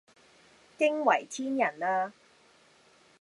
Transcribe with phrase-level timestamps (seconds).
[0.79, 2.11] 驚為天人呀